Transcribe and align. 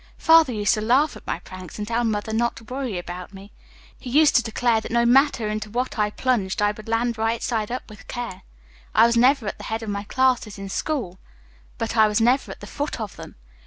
Father 0.17 0.51
used 0.51 0.73
to 0.73 0.81
laugh 0.81 1.15
at 1.15 1.27
my 1.27 1.37
pranks 1.41 1.77
and 1.77 1.87
tell 1.87 2.03
Mother 2.03 2.33
not 2.33 2.55
to 2.55 2.63
worry 2.63 2.97
about 2.97 3.35
me. 3.35 3.51
He 3.99 4.09
used 4.09 4.35
to 4.35 4.41
declare 4.41 4.81
that 4.81 4.89
no 4.91 5.05
matter 5.05 5.47
into 5.47 5.69
what 5.69 5.99
I 5.99 6.09
plunged 6.09 6.59
I 6.59 6.71
would 6.71 6.89
land 6.89 7.19
right 7.19 7.43
side 7.43 7.69
up 7.69 7.87
with 7.87 8.07
care. 8.07 8.41
I 8.95 9.05
was 9.05 9.15
never 9.15 9.45
at 9.47 9.59
the 9.59 9.65
head 9.65 9.83
of 9.83 9.89
my 9.91 10.05
classes 10.05 10.57
in 10.57 10.69
school, 10.69 11.19
but 11.77 11.95
I 11.95 12.07
was 12.07 12.19
never 12.19 12.51
at 12.51 12.61
the 12.61 12.65
foot 12.65 12.99
of 12.99 13.15
them. 13.15 13.35